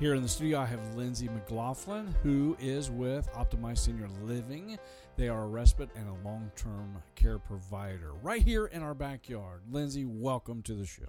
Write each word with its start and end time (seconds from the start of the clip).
Here 0.00 0.14
in 0.14 0.22
the 0.22 0.28
studio, 0.28 0.60
I 0.60 0.66
have 0.66 0.94
Lindsay 0.94 1.26
McLaughlin, 1.26 2.14
who 2.22 2.56
is 2.60 2.88
with 2.88 3.28
Optimize 3.32 3.78
Senior 3.78 4.06
Living. 4.22 4.78
They 5.16 5.28
are 5.28 5.42
a 5.42 5.48
respite 5.48 5.90
and 5.96 6.08
a 6.08 6.14
long 6.24 6.52
term 6.54 7.02
care 7.16 7.40
provider 7.40 8.12
right 8.22 8.40
here 8.40 8.66
in 8.66 8.84
our 8.84 8.94
backyard. 8.94 9.62
Lindsay, 9.68 10.04
welcome 10.04 10.62
to 10.62 10.74
the 10.74 10.86
show. 10.86 11.08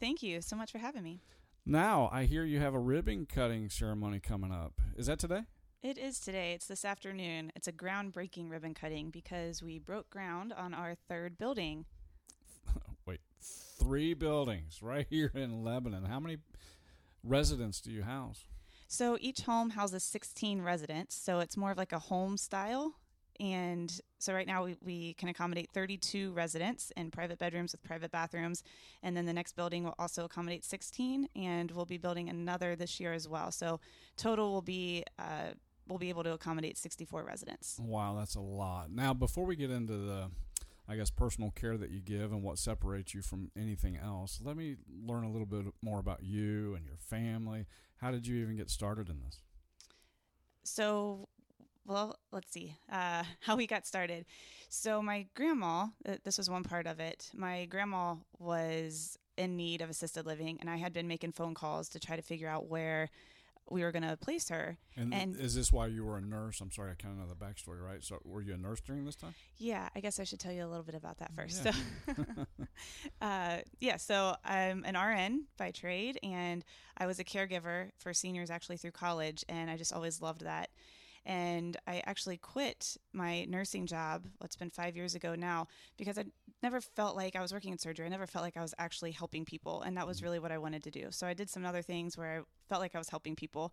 Thank 0.00 0.22
you 0.22 0.40
so 0.40 0.56
much 0.56 0.72
for 0.72 0.78
having 0.78 1.02
me. 1.02 1.20
Now, 1.66 2.08
I 2.10 2.24
hear 2.24 2.42
you 2.44 2.58
have 2.58 2.72
a 2.72 2.78
ribbon 2.78 3.26
cutting 3.26 3.68
ceremony 3.68 4.18
coming 4.18 4.50
up. 4.50 4.80
Is 4.96 5.08
that 5.08 5.18
today? 5.18 5.42
It 5.82 5.98
is 5.98 6.18
today. 6.18 6.54
It's 6.54 6.66
this 6.66 6.86
afternoon. 6.86 7.52
It's 7.54 7.68
a 7.68 7.72
groundbreaking 7.72 8.50
ribbon 8.50 8.72
cutting 8.72 9.10
because 9.10 9.62
we 9.62 9.78
broke 9.78 10.08
ground 10.08 10.54
on 10.56 10.72
our 10.72 10.94
third 10.94 11.36
building. 11.36 11.84
Wait, 13.04 13.20
three 13.78 14.14
buildings 14.14 14.78
right 14.80 15.06
here 15.10 15.30
in 15.34 15.62
Lebanon. 15.62 16.06
How 16.06 16.18
many 16.18 16.38
residents 17.24 17.80
do 17.80 17.90
you 17.90 18.02
house? 18.02 18.44
So 18.88 19.16
each 19.20 19.42
home 19.42 19.70
houses 19.70 20.02
16 20.02 20.60
residents. 20.60 21.14
So 21.14 21.40
it's 21.40 21.56
more 21.56 21.70
of 21.70 21.78
like 21.78 21.92
a 21.92 21.98
home 21.98 22.36
style. 22.36 22.94
And 23.40 23.92
so 24.18 24.34
right 24.34 24.46
now 24.46 24.64
we, 24.64 24.76
we 24.84 25.14
can 25.14 25.28
accommodate 25.28 25.70
32 25.72 26.32
residents 26.32 26.92
in 26.96 27.10
private 27.10 27.38
bedrooms 27.38 27.72
with 27.72 27.82
private 27.82 28.10
bathrooms. 28.10 28.62
And 29.02 29.16
then 29.16 29.24
the 29.24 29.32
next 29.32 29.56
building 29.56 29.84
will 29.84 29.94
also 29.98 30.24
accommodate 30.24 30.64
16. 30.64 31.28
And 31.34 31.70
we'll 31.70 31.86
be 31.86 31.96
building 31.96 32.28
another 32.28 32.76
this 32.76 33.00
year 33.00 33.12
as 33.12 33.26
well. 33.26 33.50
So 33.50 33.80
total 34.16 34.52
will 34.52 34.62
be. 34.62 35.04
Uh, 35.18 35.54
we'll 35.88 35.98
be 35.98 36.10
able 36.10 36.22
to 36.22 36.32
accommodate 36.32 36.78
64 36.78 37.24
residents. 37.24 37.78
Wow, 37.82 38.14
that's 38.16 38.36
a 38.36 38.40
lot. 38.40 38.90
Now, 38.90 39.12
before 39.12 39.44
we 39.44 39.56
get 39.56 39.70
into 39.70 39.94
the 39.94 40.30
I 40.88 40.96
guess, 40.96 41.10
personal 41.10 41.50
care 41.50 41.76
that 41.76 41.90
you 41.90 42.00
give 42.00 42.32
and 42.32 42.42
what 42.42 42.58
separates 42.58 43.14
you 43.14 43.22
from 43.22 43.50
anything 43.56 43.96
else. 43.96 44.40
Let 44.42 44.56
me 44.56 44.76
learn 45.04 45.24
a 45.24 45.30
little 45.30 45.46
bit 45.46 45.66
more 45.80 46.00
about 46.00 46.22
you 46.22 46.74
and 46.74 46.84
your 46.84 46.96
family. 46.96 47.66
How 47.98 48.10
did 48.10 48.26
you 48.26 48.36
even 48.42 48.56
get 48.56 48.68
started 48.68 49.08
in 49.08 49.20
this? 49.20 49.40
So, 50.64 51.28
well, 51.86 52.18
let's 52.32 52.52
see 52.52 52.76
uh, 52.90 53.22
how 53.40 53.56
we 53.56 53.66
got 53.66 53.86
started. 53.86 54.26
So, 54.68 55.02
my 55.02 55.26
grandma, 55.34 55.86
uh, 56.06 56.16
this 56.24 56.38
was 56.38 56.50
one 56.50 56.64
part 56.64 56.86
of 56.86 56.98
it. 57.00 57.30
My 57.34 57.66
grandma 57.66 58.16
was 58.38 59.18
in 59.36 59.56
need 59.56 59.80
of 59.80 59.90
assisted 59.90 60.26
living, 60.26 60.58
and 60.60 60.68
I 60.68 60.76
had 60.76 60.92
been 60.92 61.08
making 61.08 61.32
phone 61.32 61.54
calls 61.54 61.88
to 61.90 62.00
try 62.00 62.16
to 62.16 62.22
figure 62.22 62.48
out 62.48 62.68
where 62.68 63.08
we 63.70 63.82
were 63.82 63.92
going 63.92 64.02
to 64.02 64.16
place 64.16 64.48
her. 64.48 64.76
And, 64.96 65.14
and, 65.14 65.36
is 65.36 65.54
this 65.54 65.72
why 65.72 65.86
you 65.86 66.04
were 66.04 66.18
a 66.18 66.20
nurse? 66.20 66.60
I'm 66.60 66.70
sorry, 66.70 66.92
I 66.92 66.94
kind 66.94 67.14
of 67.14 67.20
know 67.20 67.34
the 67.34 67.44
backstory, 67.44 67.82
right? 67.82 68.02
So, 68.02 68.18
were 68.24 68.42
you 68.42 68.54
a 68.54 68.58
nurse 68.58 68.80
during 68.80 69.04
this 69.04 69.16
time? 69.16 69.34
Yeah, 69.56 69.88
I 69.94 70.00
guess 70.00 70.20
I 70.20 70.24
should 70.24 70.40
tell 70.40 70.52
you 70.52 70.64
a 70.64 70.68
little 70.68 70.84
bit 70.84 70.94
about 70.94 71.18
that 71.18 71.32
first. 71.34 71.64
Yeah. 71.64 71.72
So, 71.72 72.22
uh, 73.22 73.56
yeah, 73.80 73.96
so 73.96 74.36
I'm 74.44 74.84
an 74.84 74.96
RN 74.96 75.44
by 75.56 75.70
trade, 75.70 76.18
and 76.22 76.64
I 76.96 77.06
was 77.06 77.18
a 77.18 77.24
caregiver 77.24 77.90
for 77.98 78.12
seniors 78.12 78.50
actually 78.50 78.76
through 78.76 78.92
college, 78.92 79.44
and 79.48 79.70
I 79.70 79.76
just 79.76 79.92
always 79.92 80.20
loved 80.20 80.44
that. 80.44 80.70
And 81.24 81.76
I 81.86 82.02
actually 82.04 82.36
quit 82.36 82.96
my 83.12 83.44
nursing 83.44 83.86
job, 83.86 84.26
what's 84.38 84.56
been 84.56 84.70
five 84.70 84.96
years 84.96 85.14
ago 85.14 85.34
now, 85.36 85.68
because 85.96 86.18
I 86.18 86.24
never 86.62 86.80
felt 86.80 87.16
like 87.16 87.36
I 87.36 87.42
was 87.42 87.52
working 87.52 87.72
in 87.72 87.78
surgery. 87.78 88.06
I 88.06 88.08
never 88.08 88.26
felt 88.26 88.44
like 88.44 88.56
I 88.56 88.62
was 88.62 88.74
actually 88.78 89.12
helping 89.12 89.44
people. 89.44 89.82
And 89.82 89.96
that 89.96 90.06
was 90.06 90.20
mm. 90.20 90.24
really 90.24 90.38
what 90.40 90.52
I 90.52 90.58
wanted 90.58 90.82
to 90.84 90.90
do. 90.90 91.06
So 91.10 91.26
I 91.26 91.34
did 91.34 91.48
some 91.48 91.64
other 91.64 91.82
things 91.82 92.16
where 92.18 92.38
I 92.38 92.42
felt 92.68 92.80
like 92.80 92.94
I 92.94 92.98
was 92.98 93.08
helping 93.08 93.36
people. 93.36 93.72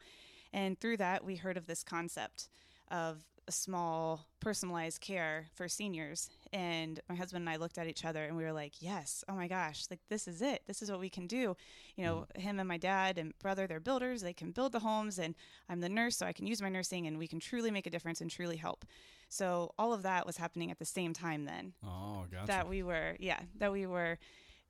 And 0.54 0.80
through 0.80 0.98
that, 0.98 1.24
we 1.24 1.36
heard 1.36 1.58
of 1.58 1.66
this 1.66 1.84
concept 1.84 2.50
of 2.92 3.24
a 3.50 3.52
small 3.52 4.28
personalized 4.40 5.02
care 5.02 5.48
for 5.56 5.68
seniors 5.68 6.30
and 6.54 7.00
my 7.10 7.16
husband 7.16 7.42
and 7.42 7.50
I 7.50 7.56
looked 7.56 7.80
at 7.80 7.88
each 7.88 8.06
other 8.06 8.24
and 8.24 8.38
we 8.38 8.44
were 8.44 8.54
like 8.54 8.74
yes 8.80 9.24
oh 9.28 9.34
my 9.34 9.48
gosh 9.48 9.86
like 9.90 10.00
this 10.08 10.28
is 10.28 10.44
it. 10.44 10.62
This 10.68 10.84
is 10.84 10.92
what 10.92 11.00
we 11.00 11.10
can 11.10 11.26
do. 11.26 11.58
You 11.96 12.06
know 12.06 12.28
mm. 12.36 12.40
him 12.40 12.60
and 12.60 12.68
my 12.68 12.78
dad 12.78 13.18
and 13.18 13.34
brother 13.40 13.66
they're 13.66 13.80
builders. 13.80 14.22
They 14.22 14.34
can 14.34 14.52
build 14.52 14.72
the 14.72 14.80
homes 14.80 15.18
and 15.18 15.34
I'm 15.68 15.80
the 15.80 15.90
nurse 15.90 16.16
so 16.16 16.28
I 16.28 16.32
can 16.32 16.46
use 16.46 16.62
my 16.62 16.70
nursing 16.70 17.08
and 17.08 17.18
we 17.18 17.28
can 17.28 17.40
truly 17.40 17.72
make 17.72 17.88
a 17.88 17.90
difference 17.90 18.22
and 18.22 18.30
truly 18.30 18.58
help. 18.58 18.86
So 19.30 19.74
all 19.80 19.94
of 19.94 20.04
that 20.04 20.28
was 20.28 20.38
happening 20.38 20.70
at 20.70 20.78
the 20.78 20.86
same 20.86 21.14
time 21.14 21.46
then 21.46 21.74
oh 21.84 22.26
gotcha. 22.32 22.46
that 22.46 22.70
we 22.70 22.84
were 22.84 23.16
yeah 23.20 23.40
that 23.58 23.72
we 23.72 23.88
were 23.88 24.20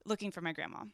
looking 0.06 0.31
for 0.31 0.39
my 0.39 0.53
grandma. 0.53 0.85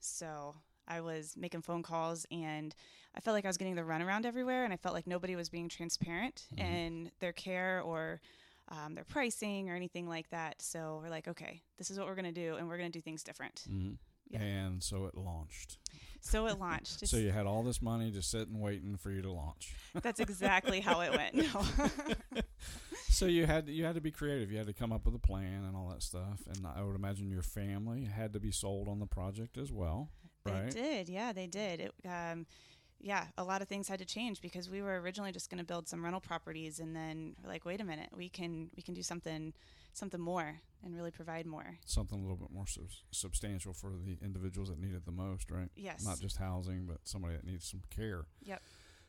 So 0.00 0.54
I 0.88 1.00
was 1.00 1.34
making 1.36 1.62
phone 1.62 1.82
calls 1.82 2.26
and 2.30 2.74
I 3.14 3.20
felt 3.20 3.34
like 3.34 3.44
I 3.44 3.48
was 3.48 3.56
getting 3.56 3.74
the 3.74 3.82
runaround 3.82 4.26
everywhere 4.26 4.64
and 4.64 4.72
I 4.72 4.76
felt 4.76 4.94
like 4.94 5.06
nobody 5.06 5.36
was 5.36 5.48
being 5.48 5.68
transparent 5.68 6.46
mm-hmm. 6.54 6.66
in 6.66 7.10
their 7.20 7.32
care 7.32 7.80
or 7.82 8.20
um, 8.68 8.94
their 8.94 9.04
pricing 9.04 9.70
or 9.70 9.74
anything 9.74 10.08
like 10.08 10.28
that. 10.30 10.60
So 10.60 11.00
we're 11.02 11.10
like, 11.10 11.28
okay, 11.28 11.62
this 11.78 11.90
is 11.90 11.98
what 11.98 12.06
we're 12.06 12.14
going 12.14 12.26
to 12.26 12.32
do 12.32 12.56
and 12.56 12.68
we're 12.68 12.78
going 12.78 12.90
to 12.90 12.98
do 12.98 13.02
things 13.02 13.22
different. 13.22 13.64
Mm-hmm. 13.70 13.94
Yep. 14.30 14.42
And 14.42 14.82
so 14.82 15.06
it 15.06 15.16
launched. 15.16 15.78
So 16.20 16.46
it 16.46 16.58
launched. 16.58 17.06
so 17.08 17.16
you 17.16 17.30
had 17.30 17.46
all 17.46 17.62
this 17.62 17.80
money 17.80 18.10
just 18.10 18.30
sitting 18.30 18.60
waiting 18.60 18.96
for 18.96 19.10
you 19.10 19.22
to 19.22 19.30
launch. 19.30 19.74
That's 20.02 20.20
exactly 20.20 20.80
how 20.80 21.00
it 21.00 21.12
went. 21.12 21.34
No. 21.34 21.64
so 23.08 23.26
you 23.26 23.46
had 23.46 23.68
you 23.68 23.84
had 23.84 23.94
to 23.94 24.00
be 24.00 24.10
creative. 24.10 24.50
You 24.50 24.58
had 24.58 24.66
to 24.66 24.72
come 24.72 24.92
up 24.92 25.06
with 25.06 25.14
a 25.14 25.20
plan 25.20 25.64
and 25.64 25.76
all 25.76 25.88
that 25.90 26.02
stuff. 26.02 26.40
And 26.48 26.66
I 26.66 26.82
would 26.82 26.96
imagine 26.96 27.30
your 27.30 27.42
family 27.42 28.04
had 28.04 28.32
to 28.32 28.40
be 28.40 28.50
sold 28.50 28.88
on 28.88 28.98
the 28.98 29.06
project 29.06 29.56
as 29.56 29.70
well. 29.70 30.10
Right? 30.52 30.70
They 30.70 30.80
did, 30.80 31.08
yeah, 31.08 31.32
they 31.32 31.46
did. 31.46 31.80
It, 31.80 31.94
um, 32.06 32.46
yeah, 33.00 33.26
a 33.36 33.44
lot 33.44 33.62
of 33.62 33.68
things 33.68 33.88
had 33.88 33.98
to 33.98 34.04
change 34.04 34.40
because 34.40 34.70
we 34.70 34.82
were 34.82 35.00
originally 35.00 35.32
just 35.32 35.50
going 35.50 35.58
to 35.58 35.64
build 35.64 35.88
some 35.88 36.02
rental 36.02 36.20
properties, 36.20 36.80
and 36.80 36.96
then 36.96 37.36
we're 37.42 37.50
like, 37.50 37.64
wait 37.64 37.80
a 37.80 37.84
minute, 37.84 38.08
we 38.16 38.28
can 38.28 38.70
we 38.76 38.82
can 38.82 38.94
do 38.94 39.02
something 39.02 39.52
something 39.92 40.20
more 40.20 40.60
and 40.84 40.94
really 40.94 41.10
provide 41.10 41.46
more. 41.46 41.78
Something 41.84 42.18
a 42.18 42.22
little 42.22 42.36
bit 42.36 42.50
more 42.50 42.66
sub- 42.66 42.90
substantial 43.10 43.72
for 43.72 43.92
the 44.04 44.18
individuals 44.22 44.68
that 44.68 44.78
need 44.78 44.94
it 44.94 45.06
the 45.06 45.12
most, 45.12 45.50
right? 45.50 45.70
Yes. 45.74 46.04
Not 46.04 46.20
just 46.20 46.36
housing, 46.36 46.84
but 46.86 46.98
somebody 47.04 47.36
that 47.36 47.46
needs 47.46 47.66
some 47.68 47.82
care. 47.90 48.26
Yep. 48.44 48.62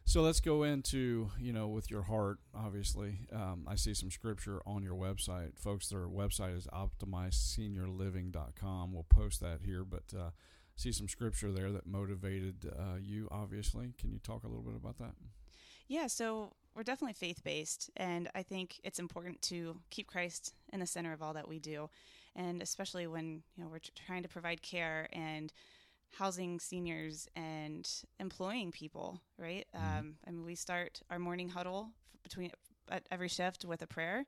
So 0.06 0.22
let's 0.22 0.40
go 0.40 0.64
into, 0.64 1.32
you 1.38 1.52
know, 1.52 1.68
with 1.68 1.92
your 1.92 2.04
heart, 2.04 2.38
obviously. 2.56 3.28
Um, 3.34 3.66
I 3.68 3.76
see 3.76 3.94
some 3.94 4.10
scripture 4.10 4.62
on 4.66 4.82
your 4.82 4.96
website. 4.96 5.60
Folks, 5.60 5.90
their 5.90 6.08
website 6.08 6.56
is 6.56 6.66
optimizeseniorliving.com. 6.68 8.94
We'll 8.94 9.04
post 9.04 9.42
that 9.42 9.64
here, 9.66 9.84
but 9.84 10.06
uh, 10.18 10.30
see 10.78 10.92
some 10.92 11.08
scripture 11.08 11.52
there 11.52 11.72
that 11.72 11.86
motivated 11.86 12.72
uh, 12.78 12.98
you, 13.02 13.28
obviously. 13.32 13.94
Can 14.00 14.12
you 14.12 14.20
talk 14.20 14.44
a 14.44 14.48
little 14.48 14.64
bit 14.64 14.76
about 14.76 14.98
that? 15.00 15.16
Yeah, 15.88 16.08
so 16.08 16.54
we're 16.76 16.84
definitely 16.84 17.14
faith 17.14 17.44
based, 17.44 17.90
and 17.98 18.30
I 18.36 18.44
think 18.44 18.80
it's 18.84 19.00
important 19.00 19.42
to 19.44 19.78
keep 19.90 20.08
Christ 20.08 20.54
in 20.72 20.80
the 20.80 20.86
center 20.86 21.14
of 21.14 21.22
all 21.22 21.34
that 21.34 21.48
we 21.48 21.60
do, 21.60 21.90
and 22.36 22.62
especially 22.62 23.08
when 23.08 23.42
you 23.56 23.64
know 23.64 23.70
we're 23.70 23.80
trying 24.06 24.24
to 24.24 24.30
provide 24.30 24.62
care 24.62 25.08
and 25.12 25.52
housing 26.12 26.60
seniors 26.60 27.28
and 27.36 27.90
employing 28.20 28.72
people, 28.72 29.22
right? 29.38 29.66
Mm-hmm. 29.76 30.00
Um, 30.00 30.16
I 30.28 30.32
mean, 30.32 30.46
we 30.46 30.56
start 30.56 31.02
our 31.10 31.20
morning 31.20 31.50
huddle 31.50 31.90
between 32.24 32.52
at 32.90 33.04
every 33.12 33.28
shift 33.28 33.66
with 33.66 33.82
a 33.82 33.88
prayer, 33.88 34.26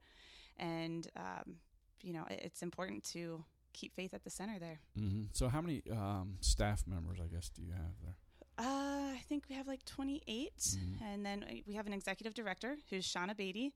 and 0.58 1.08
um, 1.18 1.58
you 2.02 2.14
know 2.14 2.26
it's 2.30 2.64
important 2.64 3.04
to 3.12 3.44
keep 3.74 3.96
faith 3.96 4.14
at 4.14 4.24
the 4.24 4.30
center 4.30 4.60
there. 4.60 4.80
Mm-hmm. 5.00 5.24
So, 5.34 5.48
how 5.48 5.62
many 5.62 5.84
um, 5.92 6.36
staff 6.42 6.84
members, 6.88 7.20
I 7.24 7.28
guess, 7.28 7.50
do 7.50 7.62
you 7.62 7.72
have 7.72 7.94
there? 8.04 8.16
Uh, 8.58 9.14
I 9.14 9.22
think 9.30 9.46
we 9.50 9.56
have 9.56 9.68
like 9.68 9.86
28. 9.86 10.54
Mm-hmm. 10.58 11.04
And 11.06 11.26
then 11.26 11.46
we 11.66 11.74
have 11.76 11.88
an 11.88 11.94
executive 11.94 12.34
director 12.34 12.78
who's 12.90 13.08
Shauna 13.08 13.36
Beatty. 13.36 13.74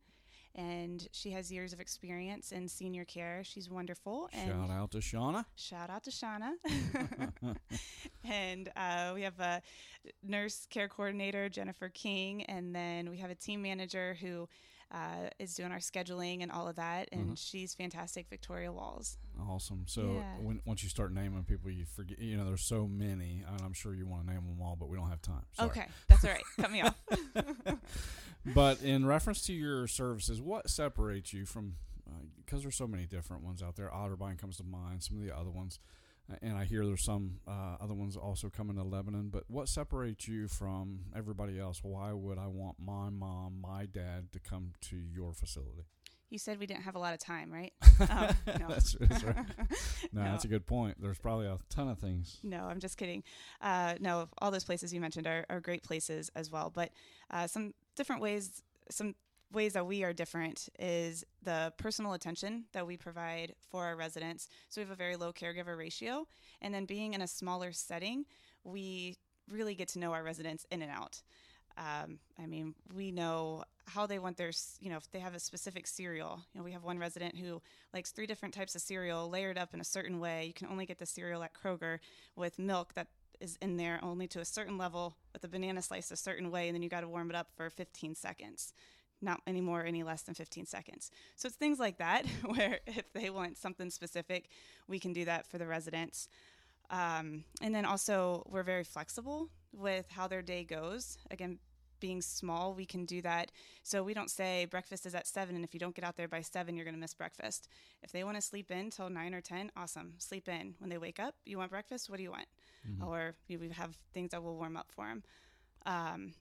And 0.56 1.08
she 1.12 1.32
has 1.32 1.52
years 1.52 1.74
of 1.74 1.80
experience 1.80 2.52
in 2.52 2.68
senior 2.68 3.06
care. 3.06 3.42
She's 3.44 3.72
wonderful. 3.72 4.30
And 4.34 4.52
shout 4.52 4.70
out 4.70 4.92
to 4.92 5.00
Shauna. 5.00 5.46
Shout 5.56 5.90
out 5.90 6.04
to 6.04 6.12
Shauna. 6.12 6.52
and 8.24 8.72
uh, 8.76 9.14
we 9.16 9.24
have 9.24 9.40
a 9.40 9.62
nurse 10.22 10.68
care 10.70 10.88
coordinator, 10.88 11.50
Jennifer 11.50 11.90
King. 11.90 12.44
And 12.44 12.76
then 12.76 13.10
we 13.10 13.18
have 13.18 13.32
a 13.32 13.36
team 13.36 13.64
manager 13.64 14.16
who 14.22 14.48
uh, 14.94 15.30
is 15.40 15.56
doing 15.56 15.72
our 15.72 15.80
scheduling 15.80 16.44
and 16.44 16.52
all 16.52 16.68
of 16.68 16.76
that, 16.76 17.10
and 17.12 17.22
mm-hmm. 17.22 17.34
she's 17.34 17.74
fantastic. 17.74 18.28
Victoria 18.30 18.72
Walls. 18.72 19.18
Awesome. 19.50 19.86
So 19.88 20.02
yeah. 20.02 20.46
when, 20.46 20.62
once 20.66 20.84
you 20.84 20.90
start 20.90 21.12
naming 21.12 21.44
people, 21.44 21.72
you 21.72 21.86
forget. 21.86 22.20
You 22.20 22.38
know, 22.38 22.46
there's 22.46 22.64
so 22.64 22.88
many, 22.88 23.44
and 23.48 23.62
I'm 23.62 23.74
sure 23.74 23.96
you 23.96 24.06
want 24.06 24.28
to 24.28 24.34
name 24.34 24.44
them 24.44 24.62
all, 24.62 24.76
but 24.80 24.90
we 24.90 24.98
don't 24.98 25.10
have 25.10 25.22
time. 25.22 25.42
Sorry. 25.54 25.70
Okay, 25.70 25.86
that's 26.08 26.24
all 26.24 26.32
right. 26.32 26.44
Cut 26.60 26.72
me 26.72 26.82
off. 26.82 26.96
but 28.54 28.82
in 28.84 29.06
reference 29.06 29.42
to 29.48 29.54
your 29.54 29.88
services, 29.88 30.40
what 30.40 30.70
separates 30.70 31.34
you 31.34 31.46
from? 31.46 31.76
Because 32.46 32.60
uh, 32.60 32.64
there's 32.64 32.76
so 32.76 32.88
many 32.88 33.06
different 33.06 33.44
ones 33.44 33.64
out 33.64 33.76
there. 33.76 33.90
Otterbein 33.90 34.38
comes 34.38 34.58
to 34.58 34.64
mind. 34.64 35.02
Some 35.02 35.18
of 35.18 35.24
the 35.24 35.36
other 35.36 35.50
ones 35.50 35.80
and 36.42 36.58
I 36.58 36.66
hear 36.66 36.86
there's 36.86 37.04
some 37.04 37.40
uh, 37.48 37.76
other 37.82 37.94
ones 37.94 38.16
also 38.16 38.50
coming 38.50 38.78
to 38.78 38.84
Lebanon. 38.84 39.30
But 39.30 39.44
what 39.48 39.68
separates 39.68 40.28
you 40.28 40.48
from 40.48 41.02
everybody 41.16 41.60
else? 41.60 41.82
Why 41.84 42.14
would 42.14 42.38
I 42.38 42.48
want 42.48 42.78
my 42.80 43.10
mom, 43.10 43.60
my 43.62 43.86
dad 43.86 44.32
to 44.34 44.40
come 44.40 44.74
to 44.90 44.96
your 44.96 45.34
facility? 45.34 45.86
You 46.30 46.40
said 46.40 46.60
we 46.60 46.66
didn't 46.66 46.82
have 46.84 46.96
a 46.96 47.00
lot 47.00 47.14
of 47.14 47.20
time, 47.20 47.52
right? 47.52 47.74
Oh, 48.10 48.30
no. 48.60 48.68
that's, 48.70 48.94
that's 49.00 49.24
right. 49.24 49.36
no, 49.36 49.44
no, 50.14 50.24
that's 50.24 50.46
a 50.46 50.48
good 50.48 50.66
point. 50.66 50.98
There's 51.00 51.20
probably 51.20 51.46
a 51.46 51.60
ton 51.70 51.88
of 51.90 52.00
things. 52.00 52.40
No, 52.42 52.64
I'm 52.64 52.80
just 52.80 52.98
kidding. 52.98 53.24
Uh, 53.62 53.96
no, 54.00 54.28
all 54.40 54.50
those 54.50 54.64
places 54.64 54.92
you 54.92 55.00
mentioned 55.00 55.28
are, 55.28 55.46
are 55.48 55.60
great 55.60 55.84
places 55.84 56.32
as 56.36 56.52
well. 56.52 56.72
But 56.74 56.90
uh, 57.30 57.46
some 57.46 57.76
different 57.96 58.20
ways, 58.22 58.64
some 58.90 59.14
ways 59.54 59.74
that 59.74 59.86
we 59.86 60.04
are 60.04 60.14
different 60.14 60.68
is 60.80 61.24
the 61.44 61.72
personal 61.78 62.14
attention 62.14 62.66
that 62.74 62.86
we 62.86 62.98
provide 62.98 63.54
for 63.70 63.86
our 63.86 63.96
residents. 63.96 64.50
So 64.70 64.82
we 64.82 64.84
have 64.84 64.92
a 64.92 64.96
very 64.96 65.16
low 65.16 65.32
caregiver 65.32 65.78
ratio. 65.78 66.28
And 66.62 66.74
then 66.74 66.86
being 66.86 67.14
in 67.14 67.22
a 67.22 67.28
smaller 67.28 67.72
setting, 67.72 68.26
we 68.64 69.18
really 69.50 69.76
get 69.76 69.90
to 69.90 70.00
know 70.00 70.14
our 70.14 70.24
residents 70.24 70.66
in 70.72 70.82
and 70.82 70.92
out. 70.92 71.22
Um, 71.78 72.20
I 72.42 72.46
mean, 72.46 72.76
we 72.96 73.12
know 73.12 73.64
how 73.86 74.06
they 74.06 74.20
want 74.20 74.38
their, 74.38 74.52
you 74.80 74.90
know, 74.90 74.98
if 74.98 75.10
they 75.12 75.20
have 75.20 75.34
a 75.34 75.40
specific 75.40 75.88
cereal. 75.88 76.40
You 76.54 76.60
know, 76.60 76.64
we 76.64 76.72
have 76.72 76.84
one 76.84 77.00
resident 77.00 77.36
who 77.36 77.62
likes 77.94 78.12
three 78.12 78.28
different 78.28 78.54
types 78.54 78.76
of 78.76 78.82
cereal 78.82 79.30
layered 79.30 79.58
up 79.58 79.74
in 79.74 79.82
a 79.82 79.86
certain 79.86 80.20
way. 80.20 80.46
You 80.46 80.54
can 80.54 80.68
only 80.68 80.86
get 80.86 81.00
the 81.00 81.06
cereal 81.06 81.44
at 81.44 81.54
Kroger 81.54 82.00
with 82.36 82.60
milk 82.60 82.94
that 82.94 83.08
is 83.40 83.58
in 83.62 83.78
there 83.78 84.00
only 84.04 84.28
to 84.28 84.40
a 84.40 84.46
certain 84.46 84.78
level 84.78 85.16
with 85.34 85.44
a 85.44 85.48
banana 85.48 85.82
slice 85.82 86.12
a 86.12 86.16
certain 86.16 86.52
way, 86.52 86.68
and 86.68 86.76
then 86.76 86.84
you 86.84 86.90
got 86.90 87.02
to 87.02 87.10
warm 87.10 87.30
it 87.30 87.36
up 87.36 87.48
for 87.56 87.70
15 87.70 88.16
seconds. 88.16 88.74
Not 89.24 89.42
any 89.48 89.62
more, 89.62 89.84
any 89.84 90.04
less 90.04 90.22
than 90.24 90.36
15 90.36 90.66
seconds. 90.66 91.10
So 91.36 91.48
it's 91.48 91.56
things 91.56 91.80
like 91.80 91.98
that 91.98 92.26
where 92.46 92.80
if 92.86 93.12
they 93.14 93.30
want 93.30 93.58
something 93.58 93.90
specific, 93.90 94.50
we 94.88 95.00
can 95.00 95.14
do 95.14 95.26
that 95.26 95.48
for 95.48 95.58
the 95.58 95.66
residents. 95.66 96.28
Um, 96.90 97.46
and 97.62 97.74
then 97.74 97.86
also, 97.86 98.46
we're 98.50 98.64
very 98.64 98.84
flexible 98.84 99.50
with 99.72 100.08
how 100.10 100.28
their 100.28 100.42
day 100.42 100.64
goes. 100.64 101.18
Again, 101.32 101.58
being 102.04 102.22
small, 102.22 102.74
we 102.74 102.86
can 102.86 103.06
do 103.06 103.22
that. 103.22 103.50
So 103.82 104.04
we 104.04 104.14
don't 104.14 104.30
say 104.30 104.66
breakfast 104.66 105.06
is 105.06 105.16
at 105.16 105.26
seven, 105.26 105.56
and 105.56 105.64
if 105.64 105.74
you 105.74 105.80
don't 105.80 105.96
get 105.96 106.04
out 106.04 106.18
there 106.18 106.28
by 106.28 106.42
seven, 106.42 106.76
you're 106.76 106.84
going 106.84 106.96
to 106.96 107.00
miss 107.00 107.14
breakfast. 107.14 107.70
If 108.02 108.12
they 108.12 108.26
want 108.26 108.36
to 108.36 108.42
sleep 108.42 108.72
in 108.72 108.90
till 108.90 109.10
nine 109.10 109.34
or 109.34 109.40
10, 109.40 109.72
awesome, 109.78 110.16
sleep 110.18 110.50
in. 110.50 110.76
When 110.80 110.90
they 110.90 110.98
wake 110.98 111.18
up, 111.18 111.36
you 111.46 111.58
want 111.58 111.72
breakfast? 111.72 112.10
What 112.10 112.18
do 112.18 112.24
you 112.24 112.32
want? 112.32 112.48
Or 113.02 113.36
we 113.48 113.56
we 113.56 113.70
have 113.70 113.98
things 114.14 114.32
that 114.32 114.44
will 114.44 114.58
warm 114.58 114.76
up 114.76 114.92
for 114.92 115.06
them. 115.08 115.24
Um, 115.86 116.34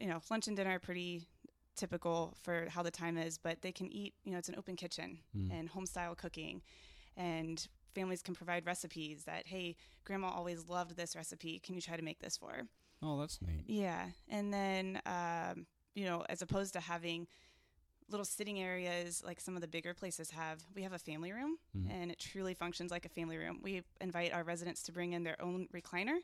you 0.00 0.06
know, 0.06 0.20
lunch 0.30 0.46
and 0.46 0.56
dinner 0.56 0.76
are 0.76 0.78
pretty 0.78 1.26
typical 1.76 2.34
for 2.42 2.66
how 2.68 2.82
the 2.82 2.90
time 2.90 3.16
is, 3.16 3.38
but 3.38 3.62
they 3.62 3.72
can 3.72 3.92
eat, 3.92 4.14
you 4.24 4.32
know, 4.32 4.38
it's 4.38 4.48
an 4.48 4.56
open 4.58 4.76
kitchen 4.76 5.18
and 5.50 5.68
home 5.68 5.86
style 5.86 6.14
cooking. 6.14 6.62
And 7.16 7.66
families 7.94 8.22
can 8.22 8.34
provide 8.34 8.66
recipes 8.66 9.24
that, 9.24 9.46
hey, 9.46 9.76
grandma 10.04 10.28
always 10.28 10.66
loved 10.66 10.96
this 10.96 11.14
recipe. 11.14 11.58
Can 11.58 11.74
you 11.74 11.80
try 11.80 11.96
to 11.96 12.02
make 12.02 12.20
this 12.20 12.36
for 12.36 12.50
her? 12.50 12.62
Oh, 13.02 13.18
that's 13.20 13.40
neat. 13.42 13.64
Yeah. 13.66 14.06
And 14.28 14.52
then, 14.52 15.00
um, 15.06 15.66
you 15.94 16.04
know, 16.04 16.24
as 16.28 16.40
opposed 16.42 16.72
to 16.74 16.80
having 16.80 17.26
little 18.10 18.24
sitting 18.24 18.60
areas 18.60 19.22
like 19.24 19.40
some 19.40 19.54
of 19.56 19.62
the 19.62 19.68
bigger 19.68 19.94
places 19.94 20.30
have, 20.30 20.62
we 20.74 20.82
have 20.82 20.92
a 20.92 20.98
family 20.98 21.32
room 21.32 21.56
Mhm. 21.76 21.90
and 21.90 22.10
it 22.10 22.18
truly 22.18 22.54
functions 22.54 22.90
like 22.90 23.04
a 23.04 23.08
family 23.08 23.36
room. 23.36 23.60
We 23.62 23.82
invite 24.00 24.32
our 24.32 24.44
residents 24.44 24.82
to 24.84 24.92
bring 24.92 25.12
in 25.12 25.22
their 25.24 25.40
own 25.40 25.68
recliner 25.74 26.18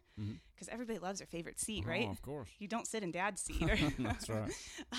because 0.54 0.69
everybody 0.69 0.98
loves 0.98 1.20
their 1.20 1.26
favorite 1.26 1.58
seat, 1.60 1.84
Oh, 1.86 1.90
right? 1.90 2.08
of 2.08 2.20
course. 2.22 2.48
You 2.58 2.69
don't 2.69 2.86
sit 2.86 3.02
in 3.02 3.10
dad's 3.12 3.40
seat. 3.42 3.58
That's 3.98 4.28
right. 4.28 4.52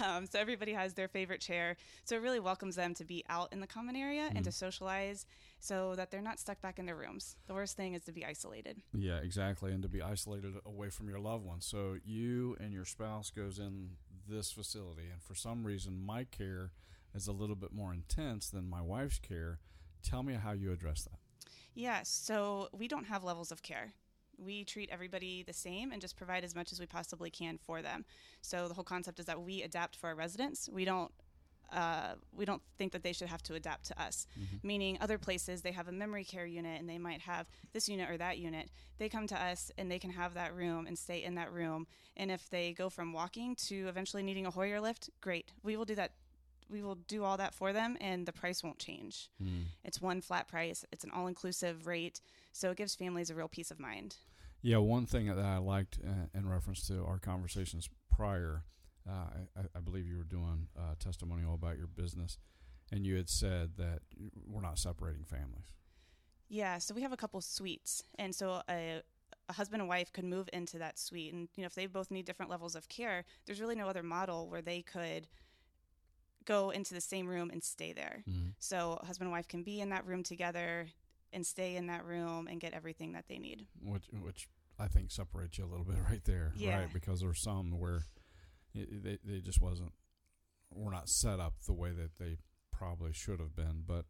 um, 0.03 0.25
so 0.25 0.39
everybody 0.39 0.73
has 0.73 0.93
their 0.93 1.07
favorite 1.07 1.41
chair. 1.41 1.77
So 2.05 2.15
it 2.15 2.21
really 2.21 2.39
welcomes 2.39 2.75
them 2.75 2.93
to 2.95 3.05
be 3.05 3.23
out 3.29 3.51
in 3.53 3.59
the 3.59 3.67
common 3.67 3.95
area 3.95 4.29
and 4.33 4.43
to 4.45 4.51
socialize 4.51 5.25
so 5.59 5.93
that 5.95 6.09
they're 6.11 6.21
not 6.21 6.39
stuck 6.39 6.61
back 6.61 6.79
in 6.79 6.85
their 6.85 6.95
rooms. 6.95 7.35
The 7.47 7.53
worst 7.53 7.75
thing 7.75 7.93
is 7.93 8.03
to 8.05 8.11
be 8.11 8.25
isolated. 8.25 8.81
Yeah, 8.93 9.17
exactly, 9.19 9.73
and 9.73 9.83
to 9.83 9.89
be 9.89 10.01
isolated 10.01 10.55
away 10.65 10.89
from 10.89 11.09
your 11.09 11.19
loved 11.19 11.43
ones. 11.45 11.65
So 11.65 11.97
you 12.05 12.55
and 12.59 12.73
your 12.73 12.85
spouse 12.85 13.29
goes 13.29 13.59
in 13.59 13.97
this 14.29 14.51
facility, 14.51 15.09
and 15.11 15.21
for 15.21 15.35
some 15.35 15.65
reason, 15.65 15.99
my 16.05 16.23
care 16.23 16.71
is 17.13 17.27
a 17.27 17.31
little 17.31 17.55
bit 17.55 17.73
more 17.73 17.93
intense 17.93 18.49
than 18.49 18.69
my 18.69 18.81
wife's 18.81 19.19
care. 19.19 19.59
Tell 20.03 20.23
me 20.23 20.35
how 20.35 20.51
you 20.51 20.71
address 20.71 21.03
that. 21.03 21.19
Yeah, 21.73 22.01
so 22.03 22.69
we 22.71 22.87
don't 22.87 23.05
have 23.05 23.23
levels 23.23 23.51
of 23.51 23.61
care. 23.61 23.93
We 24.37 24.63
treat 24.63 24.89
everybody 24.91 25.43
the 25.43 25.53
same 25.53 25.91
and 25.91 26.01
just 26.01 26.15
provide 26.15 26.43
as 26.43 26.55
much 26.55 26.71
as 26.71 26.79
we 26.79 26.85
possibly 26.85 27.29
can 27.29 27.57
for 27.57 27.81
them. 27.81 28.05
So 28.41 28.67
the 28.67 28.73
whole 28.73 28.83
concept 28.83 29.19
is 29.19 29.25
that 29.25 29.41
we 29.41 29.63
adapt 29.63 29.95
for 29.95 30.07
our 30.07 30.15
residents. 30.15 30.69
We 30.71 30.85
don't 30.85 31.11
uh, 31.71 32.15
we 32.35 32.45
don't 32.45 32.61
think 32.77 32.91
that 32.93 33.03
they 33.03 33.13
should 33.13 33.27
have 33.27 33.43
to 33.43 33.53
adapt 33.55 33.85
to 33.85 34.01
us. 34.01 34.27
Meaning, 34.63 34.97
other 35.01 35.17
places 35.17 35.61
they 35.61 35.71
have 35.71 35.87
a 35.87 35.91
memory 35.91 36.23
care 36.23 36.45
unit 36.45 36.79
and 36.79 36.89
they 36.89 36.97
might 36.97 37.21
have 37.21 37.47
this 37.73 37.87
unit 37.89 38.09
or 38.09 38.17
that 38.17 38.37
unit. 38.37 38.69
They 38.97 39.09
come 39.09 39.27
to 39.27 39.41
us 39.41 39.71
and 39.77 39.89
they 39.91 39.99
can 39.99 40.11
have 40.11 40.33
that 40.33 40.55
room 40.55 40.87
and 40.87 40.97
stay 40.97 41.23
in 41.23 41.35
that 41.35 41.51
room. 41.51 41.87
And 42.17 42.31
if 42.31 42.49
they 42.49 42.73
go 42.73 42.89
from 42.89 43.13
walking 43.13 43.55
to 43.67 43.87
eventually 43.87 44.23
needing 44.23 44.45
a 44.45 44.51
Hoyer 44.51 44.81
lift, 44.81 45.09
great. 45.21 45.53
We 45.63 45.77
will 45.77 45.85
do 45.85 45.95
that. 45.95 46.11
We 46.69 46.83
will 46.83 46.95
do 46.95 47.23
all 47.23 47.37
that 47.37 47.55
for 47.55 47.73
them, 47.73 47.97
and 47.99 48.27
the 48.27 48.31
price 48.31 48.63
won't 48.63 48.77
change. 48.77 49.29
It's 49.83 49.99
one 50.01 50.21
flat 50.21 50.47
price. 50.47 50.85
It's 50.91 51.03
an 51.03 51.09
all-inclusive 51.09 51.87
rate, 51.87 52.21
so 52.51 52.69
it 52.69 52.77
gives 52.77 52.93
families 52.93 53.31
a 53.31 53.35
real 53.35 53.47
peace 53.47 53.71
of 53.71 53.79
mind. 53.79 54.17
Yeah, 54.61 54.77
one 54.77 55.05
thing 55.07 55.27
that 55.27 55.39
I 55.39 55.57
liked 55.57 55.97
uh, 56.05 56.27
in 56.37 56.47
reference 56.47 56.85
to 56.87 57.03
our 57.05 57.17
conversations 57.17 57.89
prior, 58.15 58.65
uh, 59.07 59.11
I, 59.57 59.61
I 59.75 59.79
believe 59.79 60.07
you 60.07 60.17
were 60.17 60.23
doing 60.23 60.67
a 60.75 60.95
testimonial 60.95 61.53
about 61.53 61.77
your 61.77 61.87
business, 61.87 62.37
and 62.91 63.05
you 63.05 63.15
had 63.15 63.29
said 63.29 63.71
that 63.77 63.99
we're 64.47 64.61
not 64.61 64.79
separating 64.79 65.23
families. 65.23 65.65
Yeah, 66.47 66.79
so 66.79 66.93
we 66.95 67.01
have 67.03 67.13
a 67.13 67.17
couple 67.17 67.39
suites, 67.41 68.03
and 68.17 68.33
so 68.33 68.61
a, 68.69 69.01
a 69.47 69.53
husband 69.53 69.81
and 69.81 69.89
wife 69.89 70.11
could 70.11 70.25
move 70.25 70.49
into 70.51 70.79
that 70.79 70.97
suite, 70.97 71.31
and 71.33 71.47
you 71.55 71.61
know 71.61 71.67
if 71.67 71.75
they 71.75 71.85
both 71.85 72.09
need 72.11 72.25
different 72.25 72.49
levels 72.51 72.75
of 72.75 72.89
care, 72.89 73.23
there's 73.45 73.61
really 73.61 73.75
no 73.75 73.87
other 73.87 74.03
model 74.03 74.49
where 74.49 74.61
they 74.61 74.81
could 74.81 75.27
go 76.45 76.71
into 76.71 76.93
the 76.93 77.01
same 77.01 77.27
room 77.27 77.49
and 77.51 77.63
stay 77.63 77.93
there. 77.93 78.23
Mhm. 78.27 78.53
So 78.59 78.97
a 79.01 79.05
husband 79.05 79.27
and 79.27 79.31
wife 79.31 79.47
can 79.47 79.61
be 79.63 79.79
in 79.81 79.89
that 79.89 80.05
room 80.05 80.23
together 80.23 80.87
and 81.31 81.45
stay 81.45 81.75
in 81.75 81.87
that 81.87 82.03
room 82.05 82.47
and 82.47 82.59
get 82.59 82.73
everything 82.73 83.11
that 83.11 83.27
they 83.27 83.37
need. 83.37 83.67
which 83.83 84.07
which 84.11 84.47
I 84.79 84.87
think 84.87 85.11
separates 85.11 85.57
you 85.57 85.65
a 85.65 85.67
little 85.67 85.85
bit 85.85 85.97
right 86.09 86.23
there, 86.23 86.53
Yeah. 86.55 86.79
right? 86.79 86.93
Because 86.93 87.19
there's 87.19 87.41
some 87.41 87.77
where 87.77 88.05
it, 88.73 89.03
they 89.03 89.17
they 89.23 89.39
just 89.39 89.61
wasn't 89.61 89.91
were 90.71 90.91
not 90.91 91.09
set 91.09 91.39
up 91.39 91.53
the 91.65 91.73
way 91.73 91.91
that 91.91 92.17
they 92.19 92.37
probably 92.71 93.13
should 93.13 93.39
have 93.39 93.55
been. 93.55 93.83
But 93.85 94.05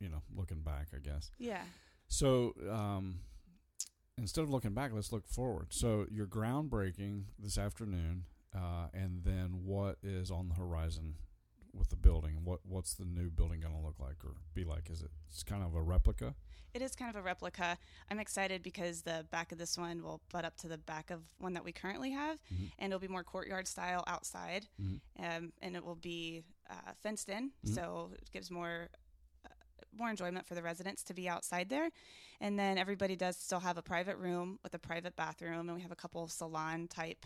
you 0.00 0.08
know, 0.08 0.22
looking 0.34 0.60
back, 0.60 0.88
I 0.94 0.98
guess. 0.98 1.30
Yeah. 1.38 1.62
So 2.08 2.54
um, 2.70 3.20
instead 4.18 4.42
of 4.42 4.50
looking 4.50 4.74
back, 4.74 4.92
let's 4.92 5.12
look 5.12 5.26
forward. 5.26 5.68
So 5.70 6.06
you're 6.10 6.26
groundbreaking 6.26 7.24
this 7.38 7.58
afternoon, 7.58 8.24
uh, 8.54 8.88
and 8.94 9.22
then 9.24 9.60
what 9.64 9.98
is 10.02 10.30
on 10.30 10.48
the 10.48 10.54
horizon 10.54 11.16
with 11.76 11.90
the 11.90 11.96
building? 11.96 12.44
What 12.44 12.60
what's 12.66 12.94
the 12.94 13.04
new 13.04 13.30
building 13.30 13.60
going 13.60 13.74
to 13.74 13.80
look 13.80 13.98
like 14.00 14.24
or 14.24 14.32
be 14.54 14.64
like? 14.64 14.90
Is 14.90 15.02
it 15.02 15.10
it's 15.30 15.42
kind 15.42 15.62
of 15.62 15.74
a 15.74 15.82
replica? 15.82 16.34
It 16.74 16.82
is 16.82 16.94
kind 16.94 17.08
of 17.08 17.16
a 17.16 17.22
replica. 17.22 17.78
I'm 18.10 18.18
excited 18.18 18.62
because 18.62 19.02
the 19.02 19.26
back 19.30 19.50
of 19.50 19.56
this 19.58 19.78
one 19.78 20.02
will 20.02 20.20
butt 20.30 20.44
up 20.44 20.56
to 20.58 20.68
the 20.68 20.76
back 20.78 21.10
of 21.10 21.22
one 21.38 21.54
that 21.54 21.64
we 21.64 21.72
currently 21.72 22.10
have, 22.10 22.38
Mhm. 22.52 22.70
and 22.78 22.92
it'll 22.92 23.00
be 23.00 23.08
more 23.08 23.24
courtyard 23.24 23.66
style 23.66 24.04
outside, 24.06 24.66
Mhm. 24.80 25.00
um, 25.18 25.52
and 25.62 25.74
it 25.76 25.84
will 25.84 25.94
be 25.96 26.42
uh, 26.68 26.92
fenced 27.00 27.28
in, 27.28 27.52
Mhm. 27.64 27.74
so 27.74 28.10
it 28.18 28.30
gives 28.32 28.50
more 28.50 28.90
uh, 29.44 29.48
more 29.92 30.10
enjoyment 30.10 30.44
for 30.46 30.54
the 30.56 30.62
residents 30.62 31.02
to 31.04 31.14
be 31.14 31.28
outside 31.28 31.68
there. 31.68 31.90
And 32.40 32.58
then 32.58 32.76
everybody 32.76 33.14
does 33.16 33.36
still 33.36 33.60
have 33.60 33.78
a 33.78 33.82
private 33.82 34.16
room 34.16 34.58
with 34.62 34.74
a 34.74 34.78
private 34.78 35.14
bathroom, 35.16 35.68
and 35.68 35.76
we 35.76 35.82
have 35.82 35.92
a 35.92 35.96
couple 35.96 36.26
salon 36.28 36.88
type 36.88 37.24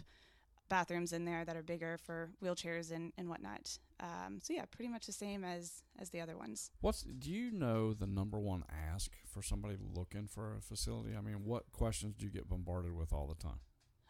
bathrooms 0.71 1.13
in 1.13 1.27
there 1.27 1.45
that 1.45 1.57
are 1.57 1.63
bigger 1.63 1.99
for 1.99 2.31
wheelchairs 2.43 2.91
and, 2.91 3.13
and 3.19 3.29
whatnot. 3.29 3.77
Um, 4.01 4.39
so 4.43 4.55
yeah, 4.55 4.65
pretty 4.71 4.89
much 4.89 5.05
the 5.05 5.13
same 5.13 5.45
as 5.45 5.83
as 5.99 6.09
the 6.09 6.21
other 6.23 6.39
ones. 6.39 6.71
What's 6.81 7.03
do 7.03 7.31
you 7.31 7.51
know 7.51 7.93
the 7.93 8.07
number 8.07 8.39
one 8.39 8.65
ask 8.95 9.13
for 9.27 9.43
somebody 9.43 9.77
looking 9.95 10.27
for 10.27 10.57
a 10.57 10.63
facility? 10.63 11.11
I 11.15 11.21
mean, 11.21 11.45
what 11.45 11.71
questions 11.73 12.15
do 12.17 12.25
you 12.25 12.31
get 12.33 12.49
bombarded 12.49 12.97
with 12.97 13.13
all 13.13 13.27
the 13.27 13.35
time? 13.35 13.61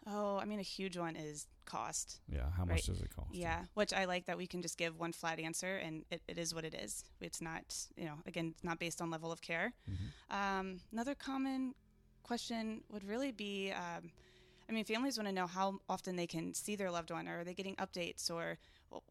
Oh, 0.07 0.37
I 0.37 0.45
mean, 0.45 0.57
a 0.57 0.63
huge 0.63 0.97
one 0.97 1.15
is 1.15 1.45
cost. 1.65 2.21
Yeah, 2.27 2.49
how 2.57 2.63
much 2.65 2.77
Right. 2.77 2.85
does 2.85 3.01
it 3.01 3.13
cost? 3.15 3.35
Yeah, 3.35 3.65
which 3.75 3.93
I 3.93 4.05
like 4.05 4.25
that 4.25 4.37
we 4.37 4.47
can 4.47 4.61
just 4.63 4.75
give 4.77 4.97
one 4.97 5.13
flat 5.13 5.39
answer 5.39 5.77
and 5.77 6.05
it, 6.09 6.21
it 6.27 6.39
is 6.39 6.55
what 6.55 6.65
it 6.65 6.73
is. 6.73 7.03
It's 7.19 7.39
not, 7.41 7.75
you 7.95 8.05
know, 8.05 8.15
again, 8.25 8.47
it's 8.55 8.63
not 8.63 8.79
based 8.79 8.99
on 9.01 9.11
level 9.11 9.31
of 9.31 9.41
care. 9.41 9.73
Mhm. 9.87 10.35
Um, 10.35 10.79
another 10.91 11.13
common 11.13 11.75
question 12.23 12.83
would 12.89 13.03
really 13.03 13.31
be 13.31 13.71
um, 13.71 14.11
I 14.71 14.73
mean, 14.73 14.85
families 14.85 15.17
want 15.17 15.27
to 15.27 15.33
know 15.33 15.47
how 15.47 15.79
often 15.89 16.15
they 16.15 16.27
can 16.27 16.53
see 16.53 16.77
their 16.77 16.89
loved 16.89 17.11
one, 17.11 17.27
or 17.27 17.41
are 17.41 17.43
they 17.43 17.53
getting 17.53 17.75
updates, 17.75 18.31
or 18.31 18.57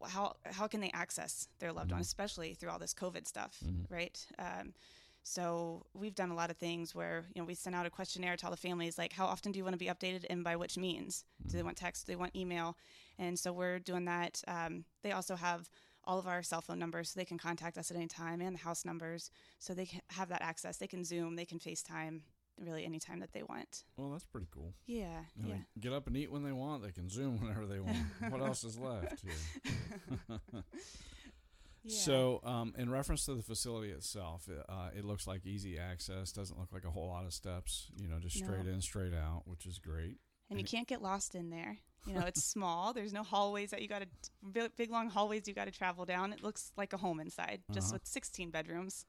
how, 0.09 0.35
how 0.45 0.67
can 0.67 0.81
they 0.81 0.89
access 0.91 1.47
their 1.59 1.71
loved 1.71 1.91
one, 1.91 1.99
Mhm. 1.99 2.05
especially 2.05 2.55
through 2.55 2.71
all 2.71 2.79
this 2.79 2.95
COVID 2.95 3.27
stuff, 3.27 3.59
Mhm. 3.63 3.85
right? 3.91 4.27
Um, 4.39 4.73
so 5.21 5.85
we've 5.93 6.15
done 6.15 6.31
a 6.31 6.35
lot 6.35 6.49
of 6.49 6.57
things 6.57 6.95
where 6.95 7.27
you 7.35 7.41
know 7.41 7.45
we 7.45 7.53
send 7.53 7.75
out 7.75 7.85
a 7.85 7.91
questionnaire 7.91 8.35
to 8.35 8.45
all 8.45 8.49
the 8.49 8.57
families 8.57 8.97
like 8.97 9.13
how 9.13 9.27
often 9.27 9.51
do 9.51 9.59
you 9.59 9.63
want 9.63 9.75
to 9.75 9.77
be 9.77 9.85
updated 9.85 10.25
and 10.31 10.43
by 10.43 10.55
which 10.55 10.79
means 10.79 11.25
do 11.45 11.57
they 11.57 11.61
want 11.61 11.77
text 11.77 12.07
do 12.07 12.11
they 12.11 12.15
want 12.15 12.35
email 12.35 12.75
and 13.19 13.37
so 13.37 13.53
we're 13.53 13.77
doing 13.77 14.05
that 14.05 14.41
um, 14.47 14.83
they 15.03 15.11
also 15.11 15.35
have 15.35 15.69
all 16.05 16.17
of 16.17 16.25
our 16.25 16.41
cell 16.41 16.59
phone 16.59 16.79
numbers 16.79 17.11
so 17.11 17.19
they 17.19 17.23
can 17.23 17.37
contact 17.37 17.77
us 17.77 17.91
at 17.91 17.97
any 17.97 18.07
time 18.07 18.41
and 18.41 18.55
the 18.55 18.61
house 18.61 18.83
numbers 18.83 19.29
so 19.59 19.75
they 19.75 19.85
can 19.85 20.01
have 20.09 20.27
that 20.27 20.41
access 20.41 20.77
they 20.77 20.87
can 20.87 21.03
zoom 21.03 21.35
they 21.35 21.45
can 21.45 21.59
facetime 21.59 22.21
really 22.59 22.85
anytime 22.85 23.19
that 23.21 23.33
they 23.33 23.43
want 23.43 23.83
Well, 23.97 24.09
that's 24.11 24.25
pretty 24.25 24.47
cool. 24.53 24.73
yeah 24.85 25.21
You 25.35 25.43
know, 25.43 25.49
yeah 25.55 25.61
Get 25.79 25.93
up 25.93 26.07
and 26.07 26.15
eat 26.17 26.31
when 26.31 26.43
they 26.43 26.51
want. 26.51 26.83
They 26.83 26.91
can 26.91 27.09
zoom 27.09 27.39
whenever 27.41 27.65
they 27.65 27.79
want. 27.79 27.97
what 28.29 28.41
else 28.41 28.63
is 28.63 28.77
left? 28.77 29.21
Here? 29.21 30.39
yeah 31.83 31.91
So, 31.97 32.41
um, 32.43 32.73
in 32.77 32.89
reference 32.91 33.25
to 33.25 33.33
the 33.35 33.41
facility 33.41 33.89
itself, 33.89 34.47
uh, 34.69 34.89
it 34.95 35.03
looks 35.03 35.25
like 35.25 35.45
easy 35.45 35.79
access. 35.79 36.31
Doesn't 36.31 36.59
look 36.59 36.71
like 36.71 36.85
a 36.85 36.91
whole 36.91 37.07
lot 37.07 37.25
of 37.25 37.33
steps. 37.33 37.87
You 37.99 38.07
know, 38.07 38.19
just 38.19 38.35
straight 38.37 38.65
No. 38.65 38.71
in, 38.71 38.81
straight 38.81 39.13
out, 39.13 39.43
which 39.45 39.65
is 39.65 39.79
great. 39.79 40.17
and 40.49 40.59
you 40.59 40.63
it- 40.63 40.69
can't 40.69 40.87
get 40.87 41.01
lost 41.01 41.33
in 41.35 41.49
there 41.49 41.77
you 42.07 42.13
know 42.15 42.25
it's 42.25 42.43
small 42.55 42.93
there's 42.93 43.13
no 43.13 43.21
hallways 43.23 43.69
that 43.69 43.79
you 43.81 43.87
got 43.87 44.01
to 44.01 44.07
big, 44.51 44.75
big 44.75 44.89
long 44.89 45.07
hallways 45.07 45.47
you 45.47 45.53
got 45.53 45.65
to 45.65 45.71
travel 45.71 46.03
down 46.03 46.33
it 46.33 46.41
looks 46.43 46.71
like 46.75 46.93
a 46.93 46.97
home 46.97 47.19
inside 47.19 47.61
just 47.71 47.89
Uh-huh. 47.89 47.93
with 48.01 48.07
16 48.07 48.49
bedrooms 48.49 49.05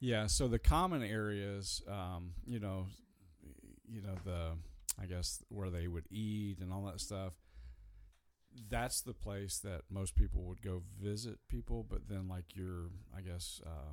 Yeah. 0.00 0.26
So 0.26 0.48
the 0.48 0.58
common 0.58 1.02
areas, 1.02 1.82
um, 1.88 2.32
you 2.46 2.60
know, 2.60 2.86
you 3.88 4.02
know 4.02 4.14
the 4.24 4.52
I 5.00 5.06
guess 5.06 5.42
where 5.48 5.70
they 5.70 5.86
would 5.88 6.06
eat 6.10 6.58
and 6.60 6.72
all 6.72 6.84
that 6.86 7.00
stuff. 7.00 7.34
That's 8.68 9.00
the 9.02 9.14
place 9.14 9.58
that 9.58 9.82
most 9.90 10.14
people 10.16 10.42
would 10.44 10.62
go 10.62 10.82
visit 11.00 11.38
people, 11.48 11.84
but 11.88 12.08
then 12.08 12.28
like 12.28 12.56
your, 12.56 12.90
I 13.16 13.20
guess, 13.20 13.60
uh, 13.64 13.92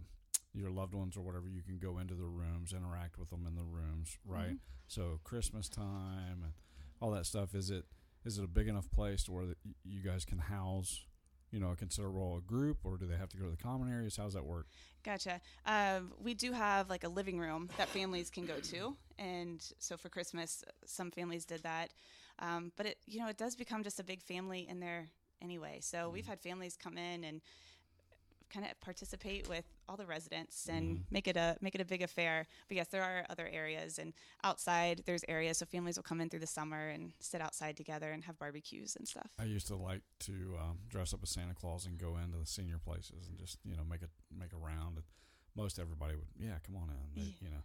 your 0.53 0.71
loved 0.71 0.93
ones 0.95 1.15
or 1.17 1.21
whatever, 1.21 1.47
you 1.47 1.61
can 1.61 1.77
go 1.77 1.99
into 1.99 2.15
the 2.15 2.25
rooms, 2.25 2.73
interact 2.73 3.19
with 3.19 3.29
them 3.29 3.45
in 3.45 3.55
the 3.55 3.63
rooms, 3.63 4.17
right? 4.25 4.53
Mhm. 4.55 4.59
So 4.87 5.19
Christmas 5.23 5.69
time 5.69 6.41
and 6.43 6.53
all 7.01 7.11
that 7.11 7.25
stuff. 7.25 7.53
Is 7.53 7.69
it 7.69 7.85
is 8.23 8.39
it 8.39 8.43
a 8.43 8.47
big 8.47 8.67
enough 8.67 8.89
place 8.89 9.23
to 9.25 9.31
where 9.31 9.45
that 9.45 9.57
you 9.83 10.01
guys 10.01 10.25
can 10.25 10.39
house, 10.39 11.05
you 11.55 11.61
know, 11.61 11.71
a 11.71 11.75
considerable 11.75 12.41
group, 12.41 12.79
or 12.83 12.97
do 12.97 13.07
they 13.07 13.15
have 13.15 13.29
to 13.29 13.37
go 13.37 13.45
to 13.45 13.51
the 13.51 13.57
common 13.57 13.89
areas? 13.89 14.17
How's 14.17 14.33
that 14.33 14.45
work? 14.45 14.67
Gotcha. 15.05 15.39
Um, 15.65 16.11
we 16.21 16.33
do 16.33 16.51
have 16.51 16.89
like 16.89 17.05
a 17.05 17.07
living 17.07 17.39
room 17.39 17.69
that 17.77 17.87
families 17.87 18.29
can 18.29 18.45
go 18.45 18.59
to, 18.59 18.93
and 19.17 19.65
so 19.79 19.95
for 19.95 20.09
Christmas, 20.09 20.65
some 20.85 21.11
families 21.11 21.45
did 21.45 21.63
that. 21.63 21.91
Um, 22.39 22.73
but 22.75 22.87
it, 22.87 22.97
you 23.05 23.19
know, 23.19 23.29
it 23.29 23.37
does 23.37 23.55
become 23.55 23.83
just 23.83 24.01
a 24.01 24.03
big 24.03 24.21
family 24.21 24.67
in 24.69 24.81
there 24.81 25.07
anyway. 25.41 25.79
So 25.81 26.09
we've 26.09 26.27
had 26.27 26.41
families 26.41 26.75
come 26.75 26.97
in 26.97 27.23
and 27.23 27.39
kind 28.49 28.65
of 28.65 28.79
participate 28.79 29.47
with 29.49 29.65
all 29.87 29.97
the 29.97 30.05
residents 30.05 30.67
and 30.69 30.97
Mhm. 30.99 31.11
make 31.11 31.27
it 31.27 31.37
a 31.37 31.57
make 31.61 31.75
it 31.75 31.81
a 31.81 31.85
big 31.85 32.01
affair. 32.01 32.47
But 32.67 32.77
yes, 32.77 32.87
there 32.87 33.03
are 33.03 33.25
other 33.29 33.47
areas 33.47 33.99
and 33.99 34.13
outside. 34.43 35.03
There's 35.05 35.23
areas 35.27 35.57
so 35.57 35.65
families 35.65 35.97
will 35.97 36.03
come 36.03 36.21
in 36.21 36.29
through 36.29 36.39
the 36.41 36.47
summer 36.47 36.89
and 36.89 37.13
sit 37.19 37.41
outside 37.41 37.75
together 37.77 38.11
and 38.11 38.23
have 38.25 38.37
barbecues 38.39 38.95
and 38.95 39.07
stuff. 39.07 39.31
I 39.39 39.45
used 39.45 39.67
to 39.67 39.75
like 39.75 40.01
to 40.21 40.57
um, 40.59 40.79
dress 40.87 41.13
up 41.13 41.21
as 41.23 41.29
Santa 41.29 41.53
Claus 41.53 41.85
and 41.85 41.97
go 41.97 42.17
into 42.17 42.37
the 42.37 42.45
senior 42.45 42.79
places 42.79 43.27
and 43.27 43.37
just 43.37 43.57
you 43.65 43.75
know 43.75 43.83
make 43.83 44.01
a 44.01 44.09
make 44.31 44.53
a 44.53 44.57
round. 44.57 44.97
And 44.97 45.05
most 45.55 45.79
everybody 45.79 46.15
would, 46.15 46.27
yeah, 46.37 46.59
come 46.65 46.75
on 46.75 46.89
in. 46.89 46.95
They, 47.15 47.21
Yeah. 47.29 47.33
You 47.41 47.49
know, 47.51 47.63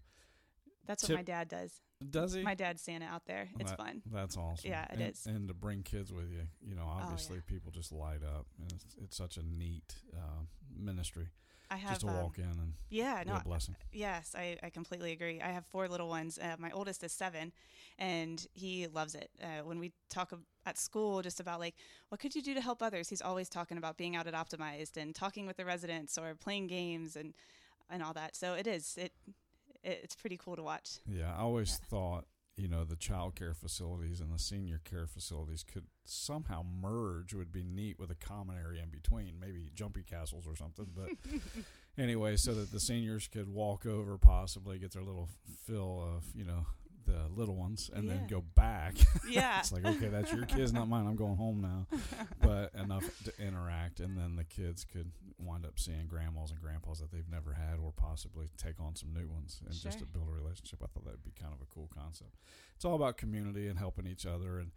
That's 0.87 1.03
what 1.03 1.09
Tip- 1.09 1.17
my 1.19 1.23
dad 1.23 1.49
does. 1.49 1.81
does 2.11 2.33
he? 2.35 2.43
My 2.43 2.55
dad's 2.55 2.83
Santa 2.83 3.05
out 3.07 3.27
there. 3.27 3.49
It's 3.59 3.71
That- 3.71 3.77
fun. 3.77 4.03
That's 4.07 4.37
awesome. 4.37 4.71
Yeah, 4.71 4.85
it 4.85 4.91
and, 4.93 5.03
is. 5.03 5.27
Oh, 5.27 5.31
And 5.31 5.49
to 5.49 5.55
bring 5.55 5.83
kids 5.83 6.13
with 6.13 6.31
you, 6.31 6.47
you 6.67 6.75
know, 6.75 6.87
obviously 6.87 7.41
people 7.41 7.71
just 7.71 7.93
light 7.93 8.23
up, 8.23 8.47
and 8.59 8.73
it's, 8.73 8.97
it's 9.03 9.17
such 9.17 9.37
a 9.37 9.43
neat 9.43 9.95
uh, 10.17 10.45
ministry 10.77 11.29
I 11.71 11.77
have 11.77 11.91
just 11.93 12.01
to 12.03 12.09
um, 12.09 12.17
walk 12.17 12.39
in 12.39 12.45
and 12.45 12.73
yeah, 12.89 13.23
be 13.23 13.31
no, 13.31 13.37
a 13.37 13.41
blessing. 13.45 13.77
Yes, 13.93 14.35
I, 14.37 14.59
I 14.63 14.71
completely 14.71 15.13
agree. 15.13 15.41
I 15.41 15.51
have 15.51 15.65
four 15.67 15.87
little 15.89 16.09
ones. 16.09 16.37
Uh, 16.39 16.57
my 16.59 16.71
oldest 16.73 17.05
is 17.05 17.13
seven, 17.13 17.53
and 17.99 18.45
he 18.53 18.89
loves 18.89 19.15
it. 19.15 19.31
Uh, 19.41 19.63
when 19.65 19.79
we 19.79 19.93
talk 20.09 20.33
ab- 20.33 20.43
at 20.67 20.79
school 20.79 21.23
just 21.23 21.39
about 21.39 21.61
like 21.61 21.77
what 22.09 22.21
could 22.21 22.35
you 22.35 22.43
do 22.43 22.55
to 22.55 22.61
help 22.61 22.83
others, 22.83 23.09
he's 23.09 23.23
always 23.23 23.49
talking 23.49 23.79
about 23.79 23.97
being 23.97 24.17
out 24.17 24.27
at 24.27 24.35
Optimized 24.35 24.97
and 24.97 25.15
talking 25.15 25.47
with 25.47 25.57
the 25.57 25.65
residents 25.65 26.19
or 26.19 26.35
playing 26.35 26.67
games 26.67 27.15
and 27.15 27.35
and 27.89 28.03
all 28.03 28.15
that. 28.15 28.35
So 28.35 28.55
it 28.55 28.67
is 28.67 28.97
it, 28.97 29.13
it 29.29 29.35
it's 29.83 30.15
pretty 30.15 30.37
cool 30.37 30.57
to 30.57 30.63
watch. 30.63 30.99
Yeah, 31.07 31.35
I 31.35 31.41
always 31.41 31.77
thought, 31.77 32.25
you 32.57 32.69
know, 32.69 32.85
the 32.85 32.97
child 32.97 33.37
care 33.37 33.55
facilities 33.55 34.21
and 34.21 34.33
the 34.33 34.39
senior 34.39 34.81
care 34.85 35.07
facilities 35.07 35.65
could 35.65 35.85
somehow 36.05 36.63
merge 36.63 37.33
would 37.33 37.53
be 37.53 37.63
neat 37.63 37.99
with 37.99 38.11
a 38.11 38.15
common 38.15 38.57
area 38.57 38.83
in 38.83 38.91
between, 38.91 39.39
maybe 39.41 39.71
jumpy 39.75 40.03
castles 40.03 40.47
or 40.47 40.57
something. 40.57 40.87
But 40.95 41.11
anyway, 41.99 42.37
so 42.37 42.55
that 42.55 42.71
the 42.71 42.81
seniors 42.81 43.29
could 43.29 43.49
walk 43.49 43.87
over, 43.87 44.19
possibly 44.19 44.79
get 44.79 44.93
their 44.93 45.03
little 45.03 45.29
fill 45.67 46.03
of, 46.17 46.25
you 46.35 46.45
know, 46.45 46.67
the 47.11 47.29
little 47.35 47.57
ones 47.57 47.90
and 47.95 48.09
then 48.09 48.26
go 48.29 48.43
back. 48.55 48.95
Yeah. 49.29 49.61
it's 49.61 49.71
like, 49.73 49.85
okay, 49.85 50.09
that's 50.09 50.33
your 50.33 50.45
kids, 50.45 50.73
not 50.73 50.88
mine. 50.88 51.07
I'm 51.07 51.14
going 51.17 51.37
home 51.37 51.61
now. 51.61 51.87
But 52.40 52.73
enough 52.75 53.05
to 53.25 53.33
interact, 53.40 54.00
and 54.00 54.17
then 54.17 54.35
the 54.37 54.45
kids 54.45 54.85
could 54.85 55.12
wind 55.38 55.64
up 55.64 55.79
seeing 55.79 56.07
grandmas 56.09 56.50
and 56.50 56.61
grandpas 56.61 56.99
that 57.00 57.12
they've 57.12 57.29
never 57.31 57.52
had, 57.52 57.79
or 57.83 57.93
possibly 57.93 58.47
take 58.57 58.81
on 58.81 58.97
some 58.97 59.12
new 59.12 59.29
ones, 59.29 59.61
and 59.64 59.75
just 59.75 59.99
to 60.00 60.07
build 60.07 60.29
a 60.29 60.33
relationship. 60.33 60.81
I 60.83 60.87
thought 60.87 61.05
that'd 61.05 61.23
be 61.23 61.33
kind 61.38 61.52
of 61.52 61.61
a 61.61 61.67
cool 61.73 61.88
concept. 61.95 62.35
It's 62.75 62.85
all 62.85 62.95
about 62.97 63.17
community 63.19 63.69
and 63.69 63.79
helping 63.79 64.07
each 64.07 64.26
other, 64.26 64.59
and 64.59 64.73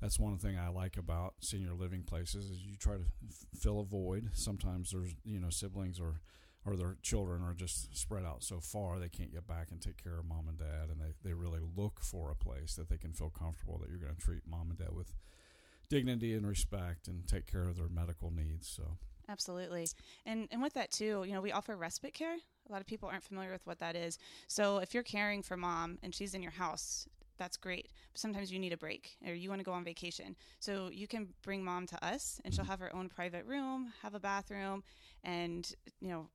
that's 0.00 0.18
one 0.18 0.38
thing 0.38 0.56
I 0.58 0.68
like 0.68 0.96
about 0.96 1.34
senior 1.40 1.72
living 1.74 2.02
places 2.04 2.50
is 2.50 2.60
you 2.64 2.76
try 2.76 2.94
to 2.94 3.04
f- 3.28 3.46
fill 3.60 3.80
a 3.80 3.84
void. 3.84 4.30
Sometimes 4.32 4.90
there's 4.92 5.14
you 5.24 5.40
know 5.40 5.50
siblings 5.50 5.98
or 6.00 6.20
or 6.68 6.76
their 6.76 6.96
children 7.02 7.42
are 7.42 7.54
just 7.54 7.96
spread 7.96 8.24
out 8.24 8.42
so 8.42 8.60
far 8.60 8.98
they 8.98 9.08
can't 9.08 9.32
get 9.32 9.46
back 9.46 9.68
and 9.70 9.80
take 9.80 10.02
care 10.02 10.18
of 10.18 10.24
mom 10.24 10.46
and 10.48 10.58
dad 10.58 10.88
and 10.90 11.00
they, 11.00 11.12
they 11.22 11.34
really 11.34 11.60
look 11.76 12.00
for 12.00 12.30
a 12.30 12.34
place 12.34 12.74
that 12.74 12.88
they 12.88 12.98
can 12.98 13.12
feel 13.12 13.30
comfortable 13.30 13.78
that 13.78 13.88
you're 13.88 13.98
going 13.98 14.14
to 14.14 14.20
treat 14.20 14.42
mom 14.46 14.70
and 14.70 14.78
dad 14.78 14.92
with 14.92 15.14
dignity 15.88 16.34
and 16.34 16.46
respect 16.46 17.08
and 17.08 17.26
take 17.26 17.50
care 17.50 17.62
of 17.62 17.76
their 17.76 17.88
medical 17.88 18.30
needs 18.30 18.68
so 18.68 18.98
Absolutely. 19.28 19.86
And 20.24 20.48
and 20.50 20.62
with 20.62 20.72
that 20.74 20.90
too, 20.90 21.22
you 21.26 21.34
know, 21.34 21.42
we 21.42 21.52
offer 21.52 21.76
respite 21.76 22.14
care. 22.14 22.34
A 22.34 22.72
lot 22.72 22.80
of 22.80 22.86
people 22.86 23.08
aren't 23.08 23.24
familiar 23.24 23.52
with 23.52 23.66
what 23.66 23.78
that 23.78 23.94
is. 23.94 24.18
So 24.46 24.78
if 24.78 24.94
you're 24.94 25.02
caring 25.02 25.42
for 25.42 25.56
mom 25.56 25.98
and 26.02 26.14
she's 26.14 26.34
in 26.34 26.42
your 26.42 26.52
house, 26.52 27.06
that's 27.38 27.56
great. 27.56 27.88
But 28.12 28.20
sometimes 28.20 28.52
you 28.52 28.58
need 28.58 28.72
a 28.72 28.76
break 28.76 29.16
or 29.26 29.32
you 29.32 29.48
want 29.48 29.60
to 29.60 29.64
go 29.64 29.72
on 29.72 29.84
vacation. 29.84 30.34
So 30.58 30.90
you 30.92 31.06
can 31.06 31.28
bring 31.42 31.64
mom 31.64 31.86
to 31.86 32.04
us 32.04 32.40
and 32.44 32.52
she'll 32.52 32.64
mm-hmm. 32.64 32.70
have 32.70 32.80
her 32.80 32.94
own 32.94 33.08
private 33.08 33.46
room, 33.46 33.92
have 34.02 34.14
a 34.14 34.20
bathroom, 34.20 34.82
and 35.24 35.70
you 36.00 36.08
know, 36.08 36.28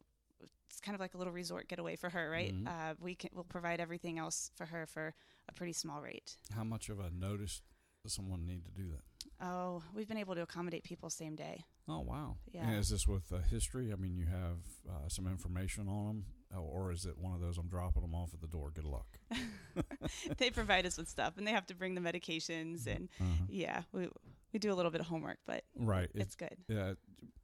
it's 0.74 0.82
kind 0.82 0.96
of 0.96 1.00
like 1.00 1.14
a 1.14 1.18
little 1.18 1.32
resort 1.34 1.68
getaway 1.68 1.96
for 1.96 2.10
her, 2.10 2.30
right? 2.32 2.52
Mhm. 2.54 2.68
Uh, 2.68 2.96
we 3.00 3.14
can 3.14 3.30
we'll 3.34 3.44
provide 3.44 3.80
everything 3.80 4.18
else 4.18 4.50
for 4.56 4.66
her 4.66 4.88
for 4.88 5.14
a 5.48 5.54
pretty 5.54 5.74
small 5.74 6.02
rate. 6.02 6.38
how 6.56 6.64
much 6.64 6.90
of 6.90 7.00
a 7.00 7.12
notice 7.12 7.62
does 8.04 8.14
someone 8.14 8.46
need 8.46 8.64
to 8.66 8.72
do 8.72 8.90
that 8.90 9.04
Oh, 9.40 9.82
we've 9.94 10.08
been 10.08 10.18
able 10.18 10.36
to 10.36 10.42
accommodate 10.42 10.84
people 10.84 11.10
same 11.10 11.36
day. 11.36 11.64
oh 11.88 12.00
wow 12.00 12.38
Yeah. 12.52 12.68
and 12.68 12.80
is 12.80 12.90
this 12.90 13.08
with 13.08 13.32
uh, 13.32 13.38
history 13.50 13.92
i 13.94 13.96
mean 13.96 14.16
you 14.18 14.26
have 14.26 14.58
uh, 14.90 15.08
some 15.10 15.28
information 15.28 15.88
on 15.88 16.06
them 16.08 16.26
or 16.60 16.92
is 16.92 17.06
it 17.06 17.18
one 17.18 17.34
of 17.34 17.42
those 17.42 17.58
i'm 17.58 17.68
dropping 17.68 18.02
them 18.02 18.16
off 18.16 18.34
at 18.34 18.42
the 18.42 18.48
door 18.48 18.72
good 18.74 18.86
luck 18.86 19.20
they 20.38 20.50
provide 20.50 20.86
us 20.86 20.98
with 20.98 21.08
stuff 21.10 21.38
and 21.38 21.46
they 21.48 21.52
have 21.52 21.66
to 21.68 21.76
bring 21.76 21.94
the 21.96 22.02
medications 22.02 22.88
and 22.88 23.10
uh-huh. 23.22 23.46
yeah 23.50 23.82
we 23.92 24.08
we 24.54 24.60
do 24.60 24.72
a 24.72 24.76
little 24.76 24.92
bit 24.92 25.02
of 25.02 25.08
homework 25.08 25.40
but 25.46 25.64
right 25.76 26.10
It- 26.14 26.22
it's 26.22 26.36
good 26.36 26.56
yeah, 26.68 26.94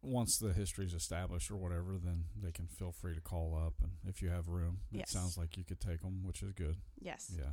once 0.01 0.37
the 0.37 0.53
history 0.53 0.85
is 0.85 0.93
established 0.93 1.51
or 1.51 1.57
whatever, 1.57 1.97
then 1.97 2.25
they 2.41 2.51
can 2.53 2.67
feel 2.67 2.91
free 2.93 3.13
to 3.15 3.21
call 3.21 3.53
up, 3.55 3.73
and 3.81 3.91
if 4.07 4.21
you 4.21 4.29
have 4.29 4.47
room, 4.47 4.79
it 4.93 4.99
Yes. 4.99 5.11
sounds 5.11 5.37
like 5.37 5.57
you 5.57 5.65
could 5.65 5.79
take 5.81 6.01
them, 6.01 6.23
which 6.23 6.41
is 6.41 6.53
good. 6.53 6.77
yes 7.01 7.33
Yeah. 7.37 7.51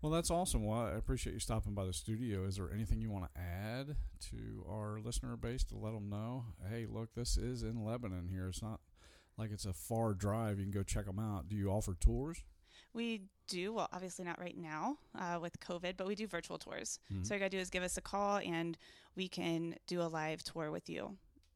Well, 0.00 0.12
that's 0.12 0.30
awesome. 0.30 0.64
Well, 0.64 0.78
I 0.80 0.92
appreciate 0.92 1.32
you 1.32 1.40
stopping 1.40 1.74
by 1.74 1.84
the 1.84 1.92
studio. 1.92 2.44
Is 2.46 2.54
there 2.56 2.72
anything 2.72 3.00
you 3.02 3.10
want 3.10 3.34
to 3.34 3.40
add 3.40 3.96
to 4.30 4.64
our 4.68 5.00
listener 5.00 5.36
base 5.36 5.64
to 5.64 5.76
let 5.76 5.92
them 5.92 6.08
know? 6.08 6.44
Hey, 6.70 6.86
look, 6.86 7.14
this 7.14 7.36
is 7.36 7.64
in 7.64 7.84
Lebanon 7.84 8.28
here. 8.28 8.46
It's 8.48 8.62
not 8.62 8.80
like 9.36 9.50
it's 9.50 9.66
a 9.66 9.72
far 9.72 10.14
drive. 10.14 10.58
You 10.58 10.64
can 10.66 10.70
go 10.70 10.84
check 10.84 11.06
them 11.06 11.18
out. 11.18 11.48
Do 11.48 11.56
you 11.56 11.70
offer 11.70 11.94
tours? 11.98 12.44
We 13.02 13.08
do 13.46 13.72
well 13.76 13.88
obviously 13.92 14.24
not 14.30 14.38
right 14.46 14.58
now 14.58 14.98
uh, 15.22 15.38
with 15.40 15.54
covid 15.68 15.94
but 15.96 16.06
we 16.06 16.14
do 16.14 16.26
virtual 16.26 16.58
tours 16.58 16.98
Mhm. 17.12 17.24
so 17.24 17.28
all 17.32 17.36
you 17.36 17.40
gotta 17.44 17.56
do 17.58 17.62
is 17.66 17.70
give 17.70 17.82
us 17.82 17.96
a 17.96 18.02
call 18.12 18.36
and 18.38 18.76
we 19.16 19.26
can 19.38 19.60
do 19.86 20.02
a 20.02 20.08
live 20.20 20.42
tour 20.50 20.70
with 20.76 20.86
you 20.94 21.02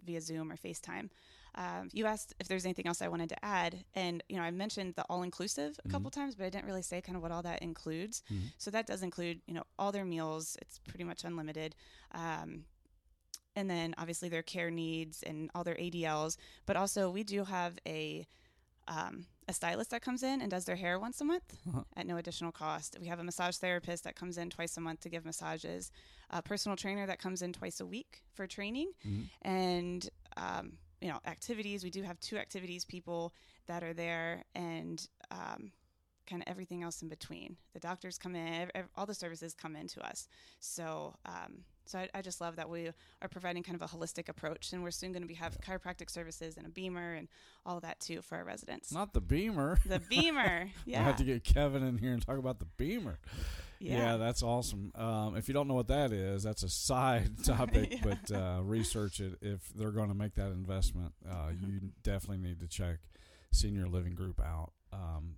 via 0.07 0.21
zoom 0.21 0.51
or 0.53 0.57
facetime 0.57 1.11
um, 1.55 1.91
you 1.93 2.07
asked 2.07 2.33
if 2.41 2.47
there's 2.49 2.65
anything 2.65 2.87
else 2.87 3.03
i 3.03 3.09
wanted 3.15 3.29
to 3.29 3.45
add 3.45 3.73
and 3.95 4.23
you 4.31 4.37
know 4.37 4.43
i 4.43 4.51
mentioned 4.51 4.95
the 4.95 5.05
all-inclusive 5.11 5.73
a 5.85 5.89
couple 5.95 6.11
times 6.11 6.35
but 6.37 6.45
i 6.47 6.51
didn't 6.51 6.65
really 6.71 6.87
say 6.93 6.99
kind 7.03 7.17
of 7.17 7.23
what 7.23 7.31
all 7.35 7.43
that 7.43 7.61
includes 7.71 8.23
Mhm. 8.33 8.53
So 8.59 8.71
that 8.71 8.87
does 8.87 9.03
include, 9.03 9.37
you 9.49 9.55
know, 9.57 9.65
all 9.79 9.93
their 9.93 10.05
meals. 10.15 10.57
It's 10.63 10.79
pretty 10.91 11.05
much 11.05 11.25
unlimited. 11.25 11.71
Um, 12.13 12.51
and 13.55 13.69
then 13.69 13.95
obviously 13.99 14.29
their 14.31 14.43
care 14.55 14.71
needs 14.71 15.23
and 15.23 15.51
all 15.55 15.65
their 15.65 15.75
ADLs. 15.77 16.37
But 16.65 16.77
also 16.77 17.11
we 17.11 17.23
do 17.35 17.45
have 17.45 17.79
a 17.87 18.27
um, 18.89 19.27
a 19.49 19.53
stylist 19.53 19.91
that 19.91 20.03
comes 20.03 20.23
in 20.23 20.41
and 20.41 20.51
does 20.51 20.65
their 20.65 20.77
hair 20.77 20.99
once 20.99 21.21
a 21.21 21.25
month 21.25 21.57
Uh-huh. 21.69 21.83
at 21.97 22.07
no 22.07 22.17
additional 22.17 22.53
cost. 22.53 22.97
We 23.01 23.07
have 23.09 23.19
a 23.21 23.25
massage 23.25 23.57
therapist 23.57 24.05
that 24.05 24.17
comes 24.17 24.39
in 24.39 24.51
twice 24.51 24.77
a 24.77 24.81
month 24.81 25.01
to 25.01 25.09
give 25.09 25.25
massages. 25.25 25.91
A 26.31 26.43
personal 26.43 26.77
trainer 26.77 27.07
that 27.07 27.19
comes 27.19 27.43
in 27.43 27.53
twice 27.53 27.81
a 27.81 27.87
week 27.87 28.23
for 28.35 28.47
training 28.47 28.93
Mhm. 29.05 29.29
and 29.43 30.11
um, 30.37 30.79
you 31.01 31.09
know 31.09 31.19
activities. 31.27 31.83
We 31.85 31.91
do 31.91 32.03
have 32.03 32.19
two 32.21 32.39
activities 32.39 32.85
people 32.85 33.35
that 33.67 33.83
are 33.83 33.93
there, 33.95 34.45
and 34.55 35.07
um, 35.31 35.73
kind 36.33 36.43
of 36.43 36.51
everything 36.51 36.83
else 36.83 37.03
in 37.03 37.09
between. 37.09 37.57
The 37.75 37.79
doctors 37.81 38.17
come 38.17 38.35
in, 38.35 38.71
all 38.97 39.05
the 39.05 39.15
services 39.15 39.55
come 39.55 39.77
in 39.77 39.87
to 39.89 40.01
us. 40.05 40.29
So, 40.61 41.15
um, 41.27 41.59
so 41.85 41.99
I, 41.99 42.09
I 42.15 42.23
just 42.23 42.41
love 42.41 42.57
that 42.57 42.71
we 42.71 42.89
are 43.21 43.29
providing 43.29 43.62
kind 43.62 43.81
of 43.81 43.83
a 43.83 43.95
holistic 43.95 44.31
approach, 44.31 44.73
and 44.73 44.83
we're 44.83 44.93
soon 44.93 45.12
going 45.12 45.21
to 45.23 45.29
be 45.29 45.35
have 45.35 45.59
chiropractic 45.61 46.09
services 46.09 46.57
and 46.57 46.67
a 46.67 46.71
BEMER 46.71 47.15
and 47.15 47.29
all 47.67 47.77
of 47.77 47.83
that 47.83 48.01
too 48.01 48.23
for 48.23 48.37
our 48.39 48.45
residents. 48.45 48.93
Not 48.93 49.12
the 49.12 49.21
BEMER. 49.21 49.79
the 49.85 50.01
BEMER, 50.01 50.71
Yeah. 50.87 51.01
I 51.01 51.01
yeah, 51.01 51.05
have 51.05 51.17
to 51.17 51.25
get 51.25 51.45
Kevin 51.45 51.83
in 51.83 51.99
here 51.99 52.12
and 52.15 52.25
talk 52.25 52.39
about 52.39 52.59
the 52.61 52.67
BEMER. 52.79 53.19
Yeah, 53.79 54.17
that's 54.17 54.43
awesome. 54.45 54.93
Um, 54.95 55.37
if 55.37 55.49
you 55.49 55.55
don't 55.55 55.67
know 55.69 55.75
what 55.75 55.89
that 55.89 56.12
is, 56.12 56.45
that's 56.45 56.62
a 56.62 56.69
side 56.71 57.31
topic, 57.45 57.91
Yeah. 58.05 58.15
but 58.31 58.33
uh, 58.35 58.61
research 58.62 59.21
it. 59.21 59.37
If 59.43 59.71
they're 59.75 59.91
going 59.91 60.09
to 60.09 60.15
make 60.15 60.35
that 60.37 60.53
investment, 60.53 61.12
uh, 61.29 61.51
you 61.61 61.91
definitely 62.03 62.39
need 62.49 62.61
to 62.61 62.69
check 62.69 62.99
Senior 63.53 63.87
Living 63.89 64.15
Group 64.15 64.41
out. 64.41 64.73
Um, 64.93 65.35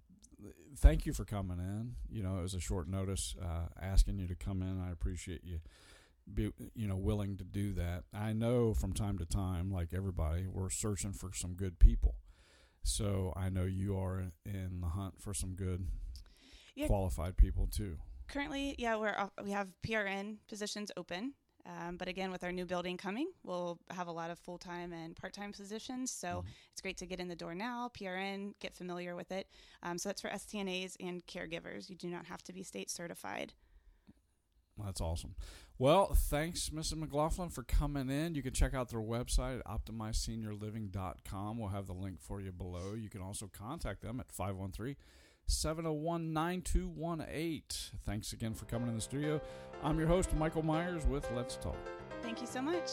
thank 0.77 1.07
you 1.07 1.13
for 1.13 1.25
coming 1.25 1.59
in. 1.59 1.95
You 2.09 2.23
know, 2.23 2.39
it 2.39 2.43
was 2.43 2.55
a 2.55 2.61
short 2.61 2.89
notice 2.89 3.35
uh, 3.43 3.69
asking 3.81 4.19
you 4.19 4.27
to 4.29 4.35
come 4.35 4.63
in. 4.63 4.81
I 4.81 4.91
appreciate 4.93 5.43
you. 5.45 5.61
Be 6.33 6.51
you 6.75 6.89
know 6.89 6.97
willing 6.97 7.37
to 7.37 7.45
do 7.45 7.73
that. 7.75 8.05
I 8.15 8.33
know 8.33 8.73
from 8.73 8.93
time 8.95 9.19
to 9.19 9.27
time, 9.27 9.71
like 9.71 9.89
everybody, 9.93 10.47
we're 10.47 10.71
searching 10.71 11.13
for 11.13 11.31
some 11.35 11.55
good 11.55 11.79
people. 11.79 12.15
So 12.83 13.33
I 13.37 13.49
know 13.51 13.65
you 13.65 13.97
are 13.99 14.25
in 14.45 14.81
the 14.81 14.89
hunt 14.89 15.21
for 15.21 15.35
some 15.35 15.55
good 15.55 15.87
Yeah. 16.75 16.87
qualified 16.87 17.37
people 17.37 17.67
too. 17.67 17.99
Currently, 18.29 18.75
yeah, 18.79 18.97
we're 18.97 19.15
we 19.43 19.51
have 19.51 19.69
PRN 19.87 20.39
positions 20.49 20.91
open. 20.97 21.35
Um, 21.67 21.97
but 21.97 22.09
again, 22.09 22.31
with 22.31 22.45
our 22.45 22.53
new 22.53 22.67
building 22.67 22.97
coming, 22.97 23.31
we'll 23.43 23.79
have 23.91 24.07
a 24.07 24.13
lot 24.13 24.31
of 24.31 24.39
full 24.39 24.59
time 24.59 24.93
and 24.93 25.17
part 25.17 25.33
time 25.33 25.53
positions. 25.53 26.11
So 26.11 26.29
mm-hmm. 26.29 26.49
it's 26.73 26.81
great 26.81 26.99
to 26.99 27.07
get 27.07 27.21
in 27.21 27.29
the 27.29 27.37
door 27.37 27.55
now, 27.55 27.91
PRN, 27.99 28.55
get 28.61 28.75
familiar 28.75 29.17
with 29.17 29.33
it. 29.33 29.49
Um, 29.83 29.97
so 29.99 30.11
that's 30.11 30.21
for 30.21 30.29
STNAs 30.29 30.97
and 31.01 31.25
caregivers. 31.27 31.89
You 31.89 31.97
do 31.97 32.09
not 32.09 32.27
have 32.27 32.43
to 32.45 32.53
be 32.53 32.63
state 32.63 32.91
certified. 32.91 33.53
That's 34.83 35.01
awesome. 35.01 35.37
Well, 35.79 36.15
thanks, 36.15 36.71
Mrs. 36.71 36.97
McLaughlin, 36.97 37.49
for 37.49 37.63
coming 37.63 38.11
in. 38.11 38.35
You 38.35 38.43
can 38.43 38.53
check 38.53 38.75
out 38.75 38.91
their 38.91 39.01
website 39.01 39.61
at 39.61 39.67
optimizeseniorliving.com. 39.67 41.59
We'll 41.59 41.69
have 41.69 41.87
the 41.87 41.95
link 41.95 42.21
for 42.21 42.41
you 42.41 42.53
below. 42.53 42.95
You 42.95 43.09
can 43.09 43.21
also 43.21 43.51
contact 43.53 44.03
them 44.03 44.21
at 44.21 44.31
513 44.31 44.97
701 45.47 46.33
9218. 46.33 47.99
Thanks 48.05 48.33
again 48.33 48.55
for 48.55 48.65
coming 48.67 48.89
in 48.89 48.95
the 48.95 49.01
studio. 49.01 49.41
I'm 49.83 49.99
your 49.99 50.09
host, 50.09 50.35
Michael 50.35 50.63
Myers 50.63 51.05
with 51.07 51.31
Let's 51.35 51.57
Talk. 51.57 51.77
Thank 52.23 52.41
you 52.41 52.47
so 52.47 52.63
much. 52.63 52.91